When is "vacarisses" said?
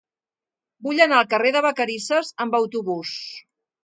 1.65-2.31